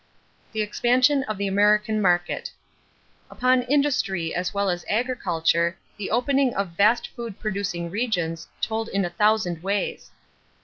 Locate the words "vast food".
6.69-7.39